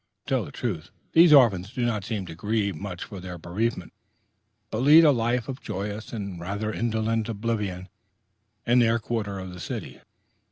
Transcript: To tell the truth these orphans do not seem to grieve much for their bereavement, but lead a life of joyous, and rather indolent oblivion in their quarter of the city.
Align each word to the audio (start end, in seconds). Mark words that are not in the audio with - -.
To 0.25 0.29
tell 0.29 0.45
the 0.45 0.51
truth 0.51 0.89
these 1.11 1.31
orphans 1.31 1.71
do 1.71 1.85
not 1.85 2.03
seem 2.03 2.25
to 2.25 2.33
grieve 2.33 2.75
much 2.75 3.03
for 3.03 3.19
their 3.19 3.37
bereavement, 3.37 3.93
but 4.71 4.79
lead 4.79 5.03
a 5.05 5.11
life 5.11 5.47
of 5.47 5.61
joyous, 5.61 6.11
and 6.11 6.39
rather 6.39 6.73
indolent 6.73 7.29
oblivion 7.29 7.87
in 8.65 8.79
their 8.79 8.97
quarter 8.97 9.37
of 9.37 9.53
the 9.53 9.59
city. 9.59 10.01